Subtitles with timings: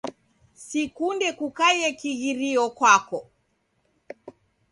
[0.65, 3.19] Sikunde kukaia kighirio kwako.